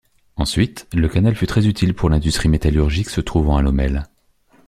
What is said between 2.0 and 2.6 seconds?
l’industrie